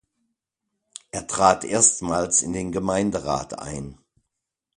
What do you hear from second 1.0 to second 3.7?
Er trat erstmals in den Gemeinderat